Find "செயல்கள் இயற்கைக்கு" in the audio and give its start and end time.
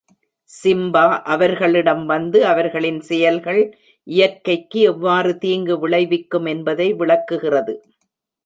3.01-4.79